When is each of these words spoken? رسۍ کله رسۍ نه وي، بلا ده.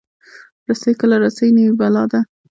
رسۍ 0.69 0.93
کله 1.01 1.15
رسۍ 1.23 1.47
نه 1.55 1.61
وي، 1.65 1.73
بلا 1.81 2.03
ده. 2.11 2.19